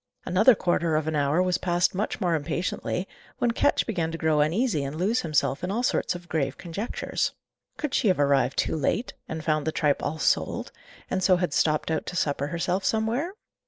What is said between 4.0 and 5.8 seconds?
to grow uneasy and lose himself in